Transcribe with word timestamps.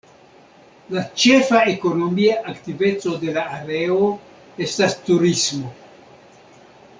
La 0.93 1.01
ĉefa 1.23 1.59
ekonomia 1.73 2.37
aktiveco 2.53 3.13
de 3.25 3.35
la 3.37 3.43
areo 3.59 4.09
estas 4.67 4.97
turismo. 5.11 5.71